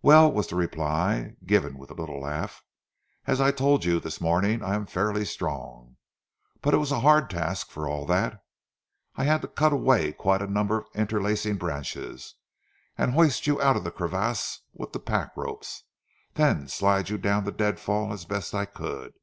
"Well," 0.00 0.30
was 0.30 0.46
the 0.46 0.54
reply, 0.54 1.34
given 1.44 1.76
with 1.76 1.90
a 1.90 1.94
little 1.94 2.20
laugh, 2.20 2.62
"as 3.26 3.40
I 3.40 3.50
told 3.50 3.84
you 3.84 3.98
this 3.98 4.20
morning 4.20 4.62
I 4.62 4.76
am 4.76 4.86
fairly 4.86 5.24
strong. 5.24 5.96
But 6.62 6.72
it 6.72 6.76
was 6.76 6.92
a 6.92 7.00
hard 7.00 7.28
task 7.28 7.70
for 7.72 7.88
all 7.88 8.06
that. 8.06 8.44
I 9.16 9.24
had 9.24 9.42
to 9.42 9.48
cut 9.48 9.72
away 9.72 10.12
quite 10.12 10.40
a 10.40 10.46
number 10.46 10.78
of 10.78 10.86
interlacing 10.94 11.56
branches, 11.56 12.36
and 12.96 13.10
hoist 13.12 13.48
you 13.48 13.60
out 13.60 13.74
of 13.76 13.82
the 13.82 13.90
crevasse 13.90 14.60
with 14.72 14.92
the 14.92 15.00
pack 15.00 15.36
ropes, 15.36 15.82
then 16.34 16.68
slide 16.68 17.08
you 17.08 17.18
down 17.18 17.42
the 17.42 17.50
deadfall 17.50 18.12
as 18.12 18.24
best 18.24 18.54
I 18.54 18.66
could. 18.66 19.14